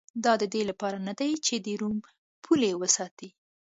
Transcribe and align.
دا 0.23 0.33
د 0.41 0.43
دې 0.53 0.61
لپاره 0.69 0.97
نه 1.07 1.13
چې 1.45 1.55
د 1.65 1.67
روم 1.81 1.97
پولې 2.43 2.69
وساتي 2.81 3.29